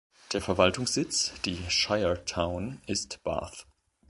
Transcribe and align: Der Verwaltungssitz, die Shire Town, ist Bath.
Der 0.33 0.41
Verwaltungssitz, 0.41 1.31
die 1.45 1.59
Shire 1.69 2.25
Town, 2.25 2.81
ist 2.87 3.21
Bath. 3.23 3.67